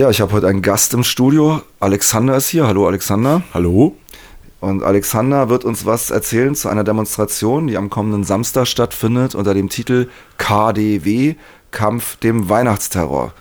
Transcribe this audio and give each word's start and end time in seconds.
Ja, 0.00 0.08
ich 0.08 0.22
habe 0.22 0.32
heute 0.32 0.46
einen 0.48 0.62
Gast 0.62 0.94
im 0.94 1.04
Studio. 1.04 1.60
Alexander 1.78 2.34
ist 2.34 2.48
hier. 2.48 2.66
Hallo 2.66 2.86
Alexander. 2.86 3.42
Hallo. 3.52 3.96
Und 4.58 4.82
Alexander 4.82 5.50
wird 5.50 5.66
uns 5.66 5.84
was 5.84 6.10
erzählen 6.10 6.54
zu 6.54 6.70
einer 6.70 6.84
Demonstration, 6.84 7.66
die 7.66 7.76
am 7.76 7.90
kommenden 7.90 8.24
Samstag 8.24 8.66
stattfindet 8.66 9.34
unter 9.34 9.52
dem 9.52 9.68
Titel 9.68 10.08
KDW, 10.38 11.34
Kampf 11.70 12.16
dem 12.16 12.48
Weihnachtsterror. 12.48 13.34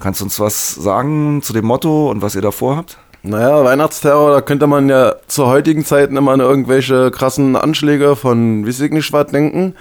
Kannst 0.00 0.18
du 0.18 0.24
uns 0.24 0.40
was 0.40 0.74
sagen 0.74 1.42
zu 1.42 1.52
dem 1.52 1.66
Motto 1.66 2.10
und 2.10 2.22
was 2.22 2.34
ihr 2.34 2.42
davor 2.42 2.76
habt? 2.76 2.98
Naja, 3.22 3.64
Weihnachtsterror, 3.64 4.32
da 4.32 4.40
könnte 4.40 4.66
man 4.66 4.88
ja 4.88 5.14
zu 5.28 5.46
heutigen 5.46 5.84
Zeiten 5.84 6.16
immer 6.16 6.32
an 6.32 6.40
irgendwelche 6.40 7.12
krassen 7.12 7.54
Anschläge 7.54 8.16
von 8.16 8.66
ich 8.66 8.80
nicht 8.90 9.12
was 9.12 9.28
denken. 9.28 9.76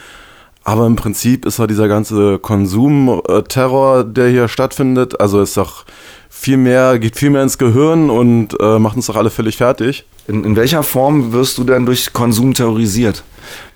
Aber 0.64 0.88
im 0.88 0.96
Prinzip 0.96 1.46
ist 1.46 1.60
ja 1.60 1.68
dieser 1.68 1.88
ganze 1.88 2.40
Konsumterror, 2.40 4.06
der 4.06 4.30
hier 4.30 4.48
stattfindet, 4.48 5.20
also 5.20 5.42
ist 5.42 5.58
doch 5.58 5.84
viel 6.30 6.58
mehr, 6.58 7.00
geht 7.00 7.18
viel 7.18 7.30
mehr 7.30 7.44
ins 7.44 7.58
Gehirn 7.58 8.10
und 8.10 8.58
äh, 8.60 8.80
macht 8.80 8.96
uns 8.96 9.08
doch 9.08 9.16
alle 9.16 9.30
völlig 9.30 9.58
fertig. 9.58 10.06
In, 10.28 10.44
in 10.46 10.56
welcher 10.56 10.84
Form 10.84 11.34
wirst 11.34 11.58
du 11.58 11.66
denn 11.66 11.86
durch 11.86 12.14
Konsum 12.14 12.54
terrorisiert? 12.54 13.24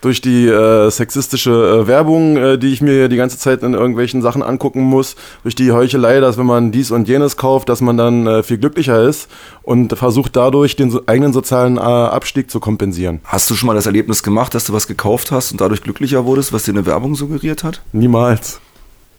Durch 0.01 0.21
die 0.21 0.47
äh, 0.47 0.89
sexistische 0.89 1.51
äh, 1.51 1.87
Werbung, 1.87 2.37
äh, 2.37 2.57
die 2.57 2.73
ich 2.73 2.81
mir 2.81 3.09
die 3.09 3.17
ganze 3.17 3.37
Zeit 3.37 3.63
in 3.63 3.73
irgendwelchen 3.73 4.21
Sachen 4.21 4.43
angucken 4.43 4.81
muss, 4.81 5.15
durch 5.43 5.55
die 5.55 5.71
Heuchelei, 5.71 6.19
dass 6.19 6.37
wenn 6.37 6.45
man 6.45 6.71
dies 6.71 6.91
und 6.91 7.07
jenes 7.07 7.37
kauft, 7.37 7.69
dass 7.69 7.81
man 7.81 7.97
dann 7.97 8.27
äh, 8.27 8.43
viel 8.43 8.57
glücklicher 8.57 9.01
ist 9.03 9.29
und 9.63 9.97
versucht 9.97 10.35
dadurch 10.35 10.75
den 10.75 10.91
so, 10.91 11.01
eigenen 11.05 11.33
sozialen 11.33 11.77
äh, 11.77 11.81
Abstieg 11.81 12.49
zu 12.51 12.59
kompensieren. 12.59 13.21
Hast 13.23 13.49
du 13.49 13.55
schon 13.55 13.67
mal 13.67 13.73
das 13.73 13.85
Erlebnis 13.85 14.23
gemacht, 14.23 14.53
dass 14.53 14.65
du 14.65 14.73
was 14.73 14.87
gekauft 14.87 15.31
hast 15.31 15.51
und 15.51 15.61
dadurch 15.61 15.81
glücklicher 15.81 16.25
wurdest, 16.25 16.53
was 16.53 16.63
dir 16.63 16.71
eine 16.71 16.85
Werbung 16.85 17.15
suggeriert 17.15 17.63
hat? 17.63 17.81
Niemals. 17.91 18.59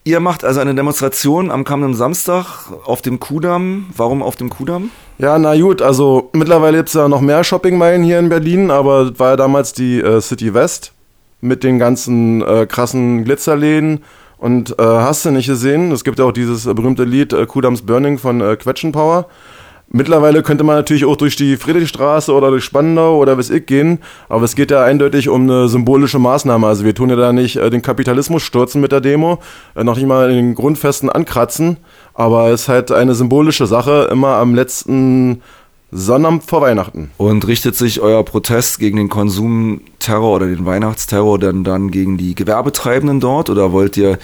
Ihr 0.04 0.20
macht 0.20 0.42
also 0.42 0.60
eine 0.60 0.74
Demonstration 0.74 1.50
am 1.50 1.64
kommenden 1.64 1.94
Samstag 1.94 2.70
auf 2.86 3.02
dem 3.02 3.20
Kudamm. 3.20 3.86
Warum 3.94 4.22
auf 4.22 4.36
dem 4.36 4.48
Kudamm? 4.48 4.90
Ja, 5.18 5.36
na 5.36 5.56
gut, 5.60 5.82
also 5.82 6.30
mittlerweile 6.32 6.76
gibt 6.76 6.90
es 6.90 6.94
ja 6.94 7.08
noch 7.08 7.20
mehr 7.20 7.42
Shoppingmeilen 7.42 8.04
hier 8.04 8.20
in 8.20 8.28
Berlin, 8.28 8.70
aber 8.70 9.18
war 9.18 9.30
ja 9.30 9.36
damals 9.36 9.72
die 9.72 10.00
äh, 10.00 10.20
City 10.20 10.54
West 10.54 10.92
mit 11.40 11.64
den 11.64 11.80
ganzen 11.80 12.40
äh, 12.42 12.66
krassen 12.66 13.24
Glitzerläden. 13.24 14.04
Und 14.38 14.78
äh, 14.78 14.82
hast 14.82 15.24
du 15.24 15.32
nicht 15.32 15.48
gesehen? 15.48 15.90
Es 15.90 16.04
gibt 16.04 16.20
ja 16.20 16.24
auch 16.24 16.32
dieses 16.32 16.66
äh, 16.66 16.74
berühmte 16.74 17.02
Lied 17.02 17.32
äh, 17.32 17.46
Kudams 17.46 17.82
Burning 17.82 18.18
von 18.18 18.40
äh, 18.40 18.54
Quetschenpower. 18.54 19.26
Mittlerweile 19.90 20.42
könnte 20.42 20.64
man 20.64 20.76
natürlich 20.76 21.06
auch 21.06 21.16
durch 21.16 21.34
die 21.36 21.56
Friedrichstraße 21.56 22.34
oder 22.34 22.50
durch 22.50 22.62
Spandau 22.62 23.16
oder 23.16 23.38
was 23.38 23.48
ich 23.48 23.64
gehen, 23.64 24.00
aber 24.28 24.44
es 24.44 24.54
geht 24.54 24.70
ja 24.70 24.84
eindeutig 24.84 25.30
um 25.30 25.42
eine 25.42 25.68
symbolische 25.68 26.18
Maßnahme. 26.18 26.66
Also 26.66 26.84
wir 26.84 26.94
tun 26.94 27.08
ja 27.08 27.16
da 27.16 27.32
nicht 27.32 27.56
äh, 27.56 27.70
den 27.70 27.80
Kapitalismus 27.80 28.42
stürzen 28.42 28.82
mit 28.82 28.92
der 28.92 29.00
Demo, 29.00 29.38
äh, 29.74 29.84
noch 29.84 29.96
nicht 29.96 30.06
mal 30.06 30.28
in 30.28 30.36
den 30.36 30.54
Grundfesten 30.54 31.08
ankratzen, 31.08 31.78
aber 32.12 32.50
es 32.50 32.62
ist 32.62 32.68
halt 32.68 32.92
eine 32.92 33.14
symbolische 33.14 33.66
Sache, 33.66 34.08
immer 34.12 34.34
am 34.36 34.54
letzten 34.54 35.40
Sonnabend 35.90 36.44
vor 36.44 36.60
Weihnachten. 36.60 37.10
Und 37.16 37.46
richtet 37.46 37.74
sich 37.74 38.02
euer 38.02 38.22
Protest 38.22 38.78
gegen 38.78 38.98
den 38.98 39.08
Konsumterror 39.08 40.36
oder 40.36 40.46
den 40.48 40.66
Weihnachtsterror 40.66 41.38
denn 41.38 41.64
dann 41.64 41.90
gegen 41.90 42.18
die 42.18 42.34
Gewerbetreibenden 42.34 43.20
dort 43.20 43.48
oder 43.48 43.72
wollt 43.72 43.96
ihr 43.96 44.18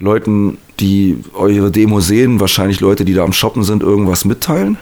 Leuten, 0.00 0.58
die 0.80 1.22
eure 1.34 1.70
Demo 1.70 2.00
sehen, 2.00 2.40
wahrscheinlich 2.40 2.80
Leute, 2.80 3.04
die 3.04 3.14
da 3.14 3.22
am 3.22 3.32
Shoppen 3.32 3.62
sind, 3.62 3.84
irgendwas 3.84 4.24
mitteilen? 4.24 4.76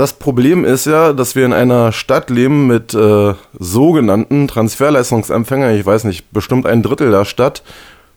Das 0.00 0.14
Problem 0.14 0.64
ist 0.64 0.86
ja, 0.86 1.12
dass 1.12 1.36
wir 1.36 1.44
in 1.44 1.52
einer 1.52 1.92
Stadt 1.92 2.30
leben 2.30 2.66
mit 2.66 2.94
äh, 2.94 3.34
sogenannten 3.58 4.48
Transferleistungsempfängern, 4.48 5.74
ich 5.74 5.84
weiß 5.84 6.04
nicht, 6.04 6.32
bestimmt 6.32 6.64
ein 6.64 6.82
Drittel 6.82 7.10
der 7.10 7.26
Stadt. 7.26 7.62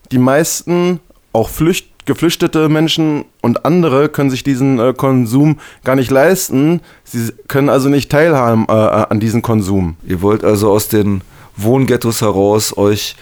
Die 0.09 0.17
meisten, 0.17 1.02
auch 1.34 1.50
Flücht 1.50 1.89
geflüchtete 2.06 2.70
Menschen 2.70 3.26
und 3.42 3.66
andere 3.66 4.08
können 4.08 4.30
sich 4.30 4.44
diesen 4.44 4.80
äh, 4.80 4.94
Konsum 4.94 5.59
gar 5.84 5.98
nicht 5.98 6.09
leisten. 6.09 6.80
Sie 7.04 7.34
können 7.50 7.67
also 7.67 7.89
nicht 7.89 8.09
teilhaben 8.09 8.66
äh, 8.70 8.72
an 8.72 9.20
diesem 9.20 9.42
Konsum. 9.42 9.98
Ihr 10.08 10.22
wollt 10.22 10.45
also 10.45 10.72
aus 10.72 10.88
den 10.88 11.20
Wohnghettos 11.58 12.21
heraus 12.21 12.77
euch 12.77 13.17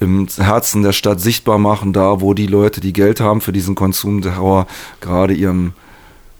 im 0.00 0.26
Herzen 0.38 0.82
der 0.82 0.92
Stadt 0.92 1.20
sichtbar 1.20 1.58
machen, 1.58 1.92
da 1.92 2.22
wo 2.22 2.32
die 2.32 2.46
Leute, 2.46 2.80
die 2.80 2.94
Geld 2.94 3.20
haben 3.20 3.42
für 3.42 3.52
diesen 3.52 3.74
Konsumterror, 3.74 4.66
gerade 5.02 5.34
ihrem 5.34 5.74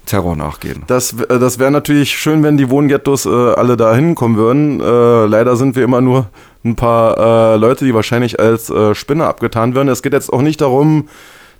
Terror 0.06 0.36
nachgehen. 0.36 0.84
Das, 0.86 1.12
äh, 1.12 1.38
das 1.38 1.58
wäre 1.58 1.70
natürlich 1.70 2.10
schön, 2.10 2.42
wenn 2.42 2.56
die 2.56 2.70
Wohnghettos 2.70 3.26
äh, 3.26 3.28
alle 3.28 3.76
da 3.76 3.94
hinkommen 3.94 4.36
würden. 4.36 4.80
Äh, 4.80 5.26
leider 5.26 5.56
sind 5.56 5.76
wir 5.76 5.84
immer 5.84 6.00
nur 6.00 6.28
ein 6.64 6.76
paar 6.76 7.54
äh, 7.54 7.56
Leute, 7.56 7.84
die 7.84 7.94
wahrscheinlich 7.94 8.40
als 8.40 8.70
äh, 8.70 8.94
Spinner 8.94 9.26
abgetan 9.26 9.74
werden. 9.74 9.88
Es 9.88 10.02
geht 10.02 10.12
jetzt 10.12 10.32
auch 10.32 10.42
nicht 10.42 10.60
darum, 10.60 11.08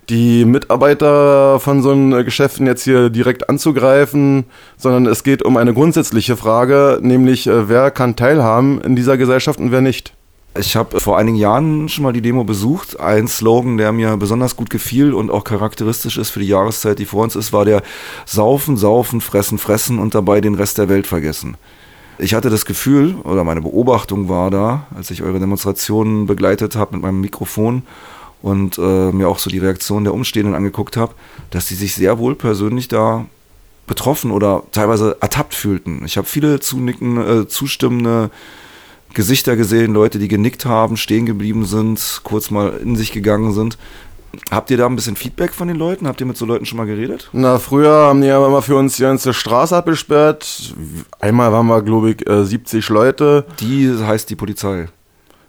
die 0.09 0.45
Mitarbeiter 0.45 1.59
von 1.59 1.81
so 1.81 1.91
einen 1.91 2.23
Geschäften 2.23 2.65
jetzt 2.65 2.83
hier 2.83 3.09
direkt 3.09 3.49
anzugreifen, 3.49 4.45
sondern 4.77 5.05
es 5.05 5.23
geht 5.23 5.43
um 5.43 5.57
eine 5.57 5.73
grundsätzliche 5.73 6.37
Frage, 6.37 6.99
nämlich 7.01 7.47
äh, 7.47 7.69
wer 7.69 7.91
kann 7.91 8.15
teilhaben 8.15 8.81
in 8.81 8.95
dieser 8.95 9.17
Gesellschaft 9.17 9.59
und 9.59 9.71
wer 9.71 9.81
nicht. 9.81 10.13
Ich 10.55 10.75
habe 10.75 10.99
vor 10.99 11.17
einigen 11.17 11.37
Jahren 11.37 11.87
schon 11.87 12.03
mal 12.03 12.13
die 12.13 12.21
Demo 12.21 12.43
besucht. 12.43 12.99
Ein 12.99 13.27
Slogan, 13.27 13.77
der 13.77 13.91
mir 13.91 14.17
besonders 14.17 14.55
gut 14.55 14.69
gefiel 14.69 15.13
und 15.13 15.29
auch 15.29 15.43
charakteristisch 15.43 16.17
ist 16.17 16.31
für 16.31 16.39
die 16.39 16.47
Jahreszeit, 16.47 16.97
die 16.99 17.05
vor 17.05 17.23
uns 17.23 17.35
ist, 17.35 17.53
war 17.53 17.65
der 17.65 17.83
Saufen, 18.25 18.75
Saufen, 18.75 19.21
Fressen, 19.21 19.59
Fressen 19.59 19.99
und 19.99 20.15
dabei 20.15 20.41
den 20.41 20.55
Rest 20.55 20.79
der 20.79 20.89
Welt 20.89 21.05
vergessen. 21.05 21.57
Ich 22.19 22.33
hatte 22.33 22.49
das 22.49 22.65
Gefühl, 22.65 23.15
oder 23.23 23.43
meine 23.43 23.61
Beobachtung 23.61 24.27
war 24.27 24.49
da, 24.49 24.87
als 24.95 25.11
ich 25.11 25.21
eure 25.21 25.39
Demonstrationen 25.39 26.25
begleitet 26.25 26.75
habe 26.75 26.95
mit 26.95 27.03
meinem 27.03 27.21
Mikrofon 27.21 27.83
und 28.41 28.79
äh, 28.79 29.11
mir 29.11 29.29
auch 29.29 29.37
so 29.37 29.51
die 29.51 29.59
Reaktion 29.59 30.03
der 30.03 30.15
Umstehenden 30.15 30.55
angeguckt 30.55 30.97
habe, 30.97 31.13
dass 31.51 31.67
sie 31.67 31.75
sich 31.75 31.93
sehr 31.93 32.17
wohl 32.17 32.33
persönlich 32.33 32.87
da 32.87 33.25
betroffen 33.85 34.31
oder 34.31 34.63
teilweise 34.71 35.17
ertappt 35.21 35.53
fühlten. 35.53 36.03
Ich 36.05 36.17
habe 36.17 36.27
viele 36.27 36.59
zunicken, 36.59 37.17
äh, 37.17 37.47
zustimmende 37.47 38.31
Gesichter 39.17 39.55
gesehen, 39.55 39.95
Leute, 39.95 40.19
die 40.19 40.27
genickt 40.27 40.67
haben, 40.67 40.95
stehen 40.95 41.25
geblieben 41.25 41.65
sind, 41.65 42.21
kurz 42.23 42.51
mal 42.51 42.77
in 42.83 42.95
sich 42.95 43.11
gegangen 43.11 43.51
sind. 43.51 43.75
Habt 44.51 44.69
ihr 44.69 44.77
da 44.77 44.85
ein 44.85 44.95
bisschen 44.95 45.15
Feedback 45.15 45.55
von 45.55 45.67
den 45.67 45.75
Leuten? 45.75 46.07
Habt 46.07 46.21
ihr 46.21 46.27
mit 46.27 46.37
so 46.37 46.45
Leuten 46.45 46.67
schon 46.67 46.77
mal 46.77 46.85
geredet? 46.85 47.27
Na, 47.33 47.57
früher 47.57 47.91
haben 47.91 48.21
die 48.21 48.27
ja 48.27 48.45
immer 48.45 48.61
für 48.61 48.75
uns 48.75 48.95
die 48.97 49.01
ganze 49.01 49.33
Straße 49.33 49.75
abgesperrt. 49.75 50.75
Einmal 51.19 51.51
waren 51.51 51.65
wir, 51.65 51.81
glaube 51.81 52.11
ich, 52.11 52.17
70 52.27 52.87
äh, 52.87 52.93
Leute. 52.93 53.45
Die 53.59 53.91
heißt 53.91 54.29
die 54.29 54.35
Polizei. 54.35 54.89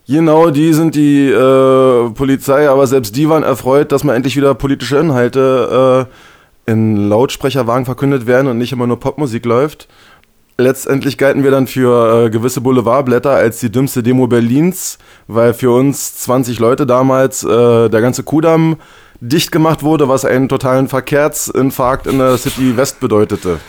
Genau, 0.06 0.48
die 0.48 0.72
sind 0.72 0.94
die 0.94 1.28
äh, 1.28 2.08
Polizei, 2.08 2.70
aber 2.70 2.86
selbst 2.86 3.14
die 3.16 3.28
waren 3.28 3.42
erfreut, 3.42 3.92
dass 3.92 4.02
mal 4.02 4.14
endlich 4.14 4.34
wieder 4.34 4.54
politische 4.54 4.96
Inhalte 4.96 6.08
äh, 6.66 6.72
in 6.72 7.10
Lautsprecherwagen 7.10 7.84
verkündet 7.84 8.26
werden 8.26 8.46
und 8.46 8.56
nicht 8.56 8.72
immer 8.72 8.86
nur 8.86 8.98
Popmusik 8.98 9.44
läuft. 9.44 9.88
Letztendlich 10.60 11.18
galten 11.18 11.44
wir 11.44 11.52
dann 11.52 11.68
für 11.68 12.24
äh, 12.24 12.30
gewisse 12.30 12.60
Boulevardblätter 12.60 13.30
als 13.30 13.60
die 13.60 13.70
dümmste 13.70 14.02
Demo 14.02 14.26
Berlins, 14.26 14.98
weil 15.28 15.54
für 15.54 15.70
uns 15.70 16.16
20 16.16 16.58
Leute 16.58 16.84
damals 16.84 17.44
äh, 17.44 17.88
der 17.88 18.00
ganze 18.00 18.24
Kudamm 18.24 18.76
dicht 19.20 19.52
gemacht 19.52 19.84
wurde, 19.84 20.08
was 20.08 20.24
einen 20.24 20.48
totalen 20.48 20.88
Verkehrsinfarkt 20.88 22.08
in 22.08 22.18
der 22.18 22.36
City 22.38 22.76
West 22.76 22.98
bedeutete. 22.98 23.60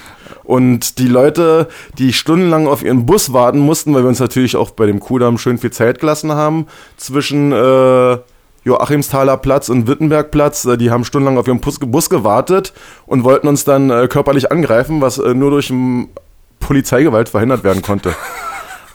Und 0.44 0.98
die 0.98 1.08
Leute, 1.08 1.68
die 2.00 2.12
stundenlang 2.12 2.68
auf 2.68 2.84
ihren 2.84 3.06
Bus 3.06 3.34
warten 3.34 3.60
mussten, 3.60 3.94
weil 3.94 4.02
wir 4.02 4.10
uns 4.10 4.20
natürlich 4.20 4.56
auch 4.56 4.72
bei 4.72 4.88
dem 4.88 5.00
Kudamm 5.00 5.38
schön 5.38 5.60
viel 5.60 5.72
Zeit 5.72 6.00
gelassen 6.00 6.32
haben, 6.32 6.66
zwischen 6.98 7.52
äh, 7.52 8.18
Joachimsthaler 8.64 9.38
Platz 9.38 9.70
und 9.70 9.88
Wittenbergplatz, 9.88 10.66
äh, 10.66 10.76
die 10.76 10.90
haben 10.90 11.06
stundenlang 11.06 11.38
auf 11.38 11.48
ihren 11.48 11.62
Bus, 11.62 12.10
gewartet 12.10 12.74
und 13.06 13.24
wollten 13.24 13.48
uns 13.48 13.64
dann 13.64 13.92
äh, 13.92 14.08
körperlich 14.08 14.52
angreifen, 14.52 15.02
was 15.02 15.20
äh, 15.20 15.36
nur 15.36 15.52
durch 15.52 15.72
Polizeigewalt 16.69 17.30
verhindert 17.30 17.63
werden 17.63 17.81
konnte. 17.81 18.13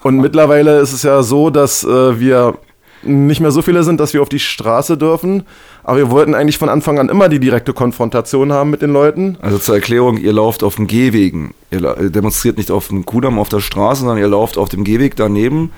Und 0.05 0.21
mittlerweile 0.21 0.79
ist 0.79 0.93
es 0.93 1.03
ja 1.03 1.25
so, 1.25 1.51
dass 1.51 1.83
äh, 1.83 2.21
wir 2.21 2.57
nicht 3.03 3.41
mehr 3.41 3.51
so 3.51 3.63
viele 3.63 3.83
sind, 3.83 3.99
dass 3.99 4.15
wir 4.15 4.23
auf 4.23 4.29
die 4.29 4.39
Straße 4.39 4.97
dürfen. 4.97 5.43
Aber 5.83 5.97
wir 5.97 6.09
wollten 6.09 6.37
eigentlich 6.37 6.57
von 6.57 6.69
Anfang 6.69 7.01
an 7.01 7.09
immer 7.09 7.29
die 7.29 7.41
direkte 7.41 7.73
Konfrontation 7.73 8.53
haben 8.53 8.71
mit 8.71 8.81
den 8.81 8.93
Leuten. 8.93 9.39
Also 9.43 9.59
zur 9.59 9.75
Erklärung, 9.75 10.19
ihr 10.19 10.33
lauft 10.33 10.63
auf 10.63 10.77
dem 10.77 10.87
Gehwegen. 10.87 11.53
Ihr 11.73 11.81
demonstriert 12.11 12.59
nicht 12.59 12.71
auf 12.71 12.87
dem 12.87 13.05
Kudamm 13.05 13.41
auf 13.41 13.49
der 13.49 13.59
Straße, 13.59 14.03
sondern 14.03 14.19
ihr 14.19 14.29
lauft 14.29 14.57
auf 14.57 14.69
dem 14.69 14.85
Gehweg 14.85 15.17
daneben, 15.17 15.73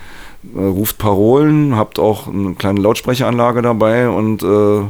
äh, 0.55 0.59
ruft 0.59 0.99
Parolen, 0.99 1.75
habt 1.77 1.97
auch 1.97 2.27
eine 2.27 2.53
kleine 2.53 2.79
Lautsprecheranlage 2.79 3.63
dabei 3.63 4.07
und 4.07 4.43
äh, 4.43 4.81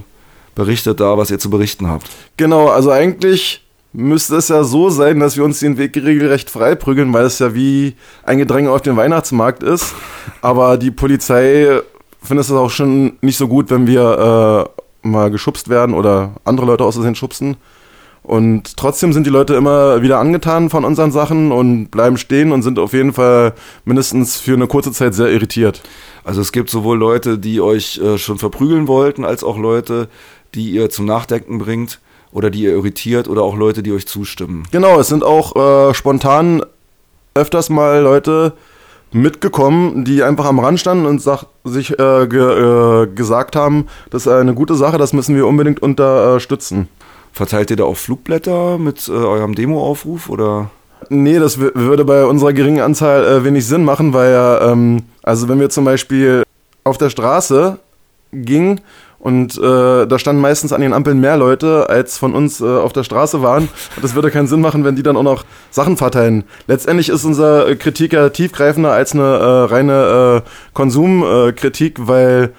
berichtet 0.55 0.99
da, 0.99 1.17
was 1.17 1.31
ihr 1.31 1.39
zu 1.39 1.49
berichten 1.49 1.87
habt. 1.87 2.09
Genau, 2.35 2.67
also 2.67 2.91
eigentlich 2.91 3.63
müsste 3.93 4.35
es 4.35 4.49
ja 4.49 4.63
so 4.63 4.89
sein, 4.89 5.19
dass 5.19 5.37
wir 5.37 5.43
uns 5.43 5.59
den 5.59 5.77
Weg 5.77 5.95
regelrecht 5.95 6.49
freiprügeln, 6.49 7.13
weil 7.13 7.25
es 7.25 7.39
ja 7.39 7.53
wie 7.55 7.95
ein 8.23 8.37
Gedränge 8.37 8.71
auf 8.71 8.81
dem 8.81 8.97
Weihnachtsmarkt 8.97 9.63
ist. 9.63 9.93
Aber 10.41 10.77
die 10.77 10.91
Polizei 10.91 11.81
findet 12.21 12.45
es 12.45 12.51
auch 12.51 12.69
schon 12.69 13.17
nicht 13.21 13.37
so 13.37 13.47
gut, 13.47 13.69
wenn 13.69 13.87
wir 13.87 14.69
äh, 15.03 15.07
mal 15.07 15.31
geschubst 15.31 15.69
werden 15.69 15.95
oder 15.95 16.35
andere 16.43 16.65
Leute 16.65 16.83
aus 16.83 16.95
Versehen 16.95 17.15
schubsen. 17.15 17.57
Und 18.23 18.75
trotzdem 18.75 19.13
sind 19.13 19.25
die 19.25 19.31
Leute 19.31 19.55
immer 19.55 20.01
wieder 20.01 20.19
angetan 20.19 20.69
von 20.69 20.83
unseren 20.83 21.13
Sachen 21.13 21.53
und 21.53 21.87
bleiben 21.91 22.17
stehen 22.17 22.51
und 22.51 22.61
sind 22.61 22.77
auf 22.77 22.91
jeden 22.91 23.13
Fall 23.13 23.53
mindestens 23.85 24.35
für 24.35 24.53
eine 24.53 24.67
kurze 24.67 24.91
Zeit 24.91 25.13
sehr 25.13 25.31
irritiert. 25.31 25.81
Also 26.25 26.41
es 26.41 26.51
gibt 26.51 26.69
sowohl 26.69 26.97
Leute, 26.97 27.37
die 27.37 27.61
euch 27.61 27.99
äh, 27.99 28.17
schon 28.17 28.37
verprügeln 28.37 28.89
wollten, 28.89 29.23
als 29.23 29.45
auch 29.45 29.57
Leute, 29.57 30.09
die 30.55 30.71
ihr 30.71 30.89
zum 30.89 31.05
Nachdenken 31.05 31.57
bringt 31.57 32.01
oder 32.37 32.51
die 32.51 32.61
ihr 32.61 32.71
irritiert 32.71 33.27
oder 33.27 33.41
auch 33.41 33.57
Leute, 33.57 33.81
die 33.81 33.91
euch 33.91 34.07
zustimmen? 34.07 34.63
Genau, 34.71 34.99
es 34.99 35.07
sind 35.07 35.23
auch 35.23 35.55
äh, 35.89 35.93
spontan 35.95 36.61
öfters 37.33 37.71
mal 37.71 37.99
Leute 38.01 38.53
mitgekommen, 39.11 40.05
die 40.05 40.21
einfach 40.21 40.45
am 40.45 40.59
Rand 40.59 40.79
standen 40.79 41.07
und 41.07 41.19
sich 41.63 41.91
äh, 41.97 42.27
ge, 42.27 43.03
äh, 43.03 43.07
gesagt 43.07 43.55
haben, 43.55 43.87
das 44.11 44.27
ist 44.27 44.31
eine 44.31 44.53
gute 44.53 44.75
Sache, 44.75 44.99
das 44.99 45.13
müssen 45.13 45.35
wir 45.35 45.47
unbedingt 45.47 45.81
unterstützen. 45.81 46.87
Verteilt 47.33 47.71
ihr 47.71 47.77
da 47.77 47.85
auch 47.85 47.97
Flugblätter 47.97 48.77
mit 48.77 49.07
äh, 49.07 49.13
eurem 49.13 49.55
Demoaufruf 49.55 50.29
oder? 50.29 50.69
Nee, 51.09 51.39
das 51.39 51.57
würde 51.57 52.05
bei 52.05 52.25
unserer 52.25 52.53
geringen 52.53 52.81
Anzahl 52.81 53.25
äh, 53.25 53.43
wenig 53.43 53.65
Sinn 53.65 53.83
machen, 53.83 54.13
weil 54.13 54.31
ja, 54.31 54.71
ähm, 54.71 55.03
also 55.23 55.49
wenn 55.49 55.59
wir 55.59 55.71
zum 55.71 55.85
Beispiel 55.85 56.43
auf 56.83 56.99
der 56.99 57.09
Straße 57.09 57.79
gingen 58.31 58.81
und 59.19 59.57
äh, 59.57 60.05
da 60.05 60.19
standen 60.19 60.41
meistens 60.41 60.71
an 60.73 60.81
den 60.81 60.93
Ampeln 60.93 61.19
mehr 61.19 61.37
Leute, 61.37 61.89
als 61.89 62.17
von 62.17 62.33
uns 62.33 62.61
äh, 62.61 62.65
auf 62.65 62.93
der 62.93 63.03
Straße 63.03 63.41
waren. 63.41 63.63
Und 63.95 64.03
das 64.03 64.15
würde 64.15 64.29
keinen 64.29 64.47
Sinn 64.47 64.61
machen, 64.61 64.83
wenn 64.83 64.95
die 64.95 65.03
dann 65.03 65.17
auch 65.17 65.23
noch 65.23 65.45
Sachen 65.71 65.97
verteilen. 65.97 66.43
Letztendlich 66.67 67.09
ist 67.09 67.25
unsere 67.25 67.75
Kritik 67.77 68.13
ja 68.13 68.29
tiefgreifender 68.29 68.91
als 68.91 69.13
eine 69.13 69.23
äh, 69.23 69.63
reine 69.65 70.43
äh, 70.45 70.49
Konsumkritik, 70.73 72.07
weil 72.07 72.53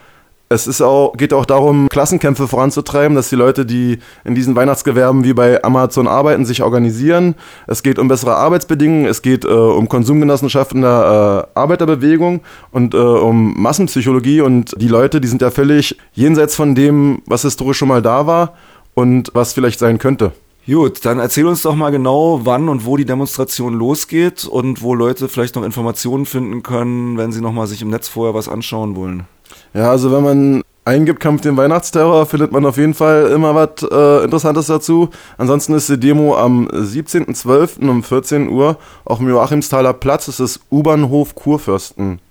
es 0.51 0.67
ist 0.67 0.81
auch, 0.81 1.15
geht 1.17 1.35
auch 1.35 1.45
darum, 1.45 1.89
Klassenkämpfe 1.91 2.49
voranzutreiben, 2.49 3.15
dass 3.15 3.29
die 3.29 3.37
Leute, 3.37 3.67
die 3.67 3.99
in 4.25 4.35
diesen 4.35 4.57
Weihnachtsgewerben 4.57 5.25
wie 5.25 5.35
bei 5.35 5.63
Amazon 5.63 6.09
arbeiten, 6.09 6.47
sich 6.47 6.63
organisieren. 6.63 7.35
Es 7.67 7.83
geht 7.83 7.99
um 7.99 8.09
bessere 8.09 8.37
Arbeitsbedingungen, 8.37 9.07
es 9.07 9.21
geht 9.21 9.45
äh, 9.45 9.49
um 9.49 9.89
Konsumgenossenschaften 9.89 10.81
der 10.81 11.49
äh, 11.55 11.59
Arbeiterbewegung 11.59 12.41
und 12.71 12.95
äh, 12.95 12.97
um 12.97 13.61
Massenpsychologie 13.61 14.41
und 14.41 14.75
die 14.81 14.89
Leute, 14.89 15.21
die 15.21 15.29
sind 15.29 15.43
ja 15.43 15.51
völlig 15.51 15.99
jenseits 16.15 16.55
von 16.55 16.75
dem, 16.75 17.23
was 17.27 17.43
historisch 17.43 17.77
schon 17.77 17.89
mal 17.89 18.01
da 18.01 18.27
war 18.27 18.55
und 18.95 19.31
was 19.35 19.53
vielleicht 19.53 19.79
sein 19.79 19.99
könnte. 19.99 20.33
Gut, 20.67 21.05
dann 21.07 21.19
erzähl 21.19 21.47
uns 21.47 21.63
doch 21.63 21.75
mal 21.75 21.91
genau, 21.91 22.41
wann 22.45 22.69
und 22.69 22.85
wo 22.85 22.99
die 22.99 23.07
Demonstration 23.07 23.73
losgeht 23.73 24.45
und 24.45 24.83
wo 24.83 24.95
Leute 24.95 25.29
vielleicht 25.29 25.57
noch 25.57 25.63
Informationen 25.63 26.27
finden 26.27 26.63
können, 26.63 27.17
wenn 27.17 27.33
sie 27.33 27.41
noch 27.41 27.53
mal 27.53 27.67
sich 27.67 27.81
im 27.81 27.89
Netz 27.89 28.09
vorher 28.09 28.35
was 28.35 28.51
anschauen 28.51 28.95
wollen. 28.95 29.27
Ja, 29.75 29.91
also 29.91 30.13
wenn 30.13 30.23
man 30.23 30.63
eingibt 30.89 31.21
Kampf 31.21 31.43
den 31.43 31.57
Weihnachtsterror, 31.57 32.27
findet 32.27 32.51
man 32.51 32.65
auf 32.65 32.79
jeden 32.79 32.95
Fall 32.95 33.31
immer 33.31 33.55
was 33.55 33.83
äh, 33.91 34.25
Interessantes 34.25 34.67
dazu. 34.67 35.11
Ansonsten 35.37 35.75
ist 35.75 35.89
die 35.89 36.01
Demo 36.01 36.37
am 36.37 36.67
17.12. 36.69 37.89
um 37.89 38.03
14 38.03 38.49
Uhr 38.49 38.79
auf 39.05 39.19
dem 39.19 39.29
Joachimsthaler 39.29 39.93
Platz. 39.93 40.29
Es 40.29 40.41
ist 40.41 40.61
U-Bahnhof 40.71 41.35
Kurfürstenstraße. 41.35 42.23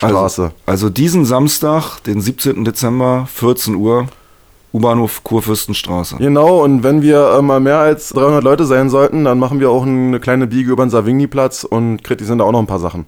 Also, 0.00 0.50
also 0.66 0.88
diesen 0.88 1.24
Samstag, 1.24 1.98
den 2.04 2.20
17. 2.20 2.64
Dezember, 2.64 3.26
14 3.32 3.74
Uhr, 3.74 4.06
U-Bahnhof 4.72 5.24
Kurfürstenstraße. 5.24 6.16
Genau, 6.18 6.62
und 6.62 6.84
wenn 6.84 7.02
wir 7.02 7.36
äh, 7.36 7.42
mal 7.42 7.60
mehr 7.60 7.78
als 7.78 8.10
300 8.10 8.44
Leute 8.44 8.66
sein 8.66 8.88
sollten, 8.88 9.24
dann 9.24 9.38
machen 9.38 9.58
wir 9.58 9.70
auch 9.70 9.84
eine 9.84 10.20
kleine 10.20 10.46
Biege 10.46 10.70
über 10.70 10.84
den 10.84 10.90
Savigny-Platz 10.90 11.64
und 11.64 12.04
kritisieren 12.04 12.38
da 12.38 12.44
auch 12.44 12.52
noch 12.52 12.60
ein 12.60 12.66
paar 12.66 12.78
Sachen. 12.78 13.06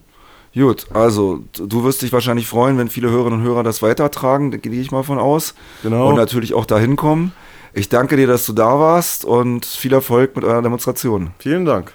Gut, 0.55 0.87
also 0.93 1.45
du 1.53 1.85
wirst 1.85 2.03
dich 2.03 2.12
wahrscheinlich 2.12 2.47
freuen, 2.47 2.79
wenn 2.79 2.89
viele 2.89 3.11
Hörerinnen 3.11 3.41
und 3.41 3.47
Hörer 3.47 3.62
das 3.62 3.83
weitertragen, 3.83 4.50
da 4.50 4.56
gehe 4.56 4.73
ich 4.73 4.91
mal 4.91 5.03
von 5.03 5.19
aus. 5.19 5.55
Genau. 5.83 6.09
Und 6.09 6.17
natürlich 6.17 6.55
auch 6.55 6.65
dahin 6.65 6.97
kommen. 6.97 7.33
Ich 7.75 7.89
danke 7.89 8.17
dir, 8.17 8.27
dass 8.27 8.47
du 8.47 8.53
da 8.53 8.79
warst 8.79 9.25
und 9.25 9.65
viel 9.65 9.93
Erfolg 9.93 10.35
mit 10.35 10.45
eurer 10.45 10.62
Demonstration. 10.62 11.31
Vielen 11.39 11.65
Dank. 11.65 11.93